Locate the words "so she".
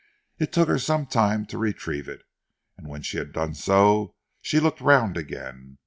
3.53-4.59